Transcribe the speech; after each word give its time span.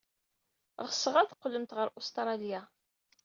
Ɣseɣ 0.87 1.15
ad 1.17 1.27
teqqlemt 1.29 1.75
ɣer 1.77 1.87
Ustṛalya. 1.99 2.61